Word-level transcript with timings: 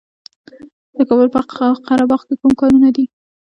د 0.95 0.97
کابل 1.07 1.27
په 1.35 1.39
قره 1.87 2.05
باغ 2.09 2.21
کې 2.27 2.35
کوم 2.41 2.51
کانونه 2.61 2.89
دي؟ 2.95 3.05